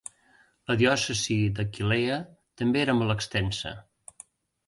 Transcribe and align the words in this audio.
La 0.69 0.75
diòcesi 0.81 1.35
d'Aquileia 1.59 2.17
també 2.61 2.81
era 2.85 2.95
molt 3.01 3.17
extensa. 3.17 3.77